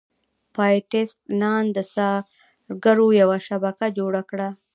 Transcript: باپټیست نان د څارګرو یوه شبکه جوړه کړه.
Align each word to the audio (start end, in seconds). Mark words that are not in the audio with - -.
باپټیست 0.55 1.17
نان 1.41 1.63
د 1.75 1.77
څارګرو 1.93 3.07
یوه 3.21 3.37
شبکه 3.47 3.87
جوړه 3.97 4.21
کړه. 4.29 4.49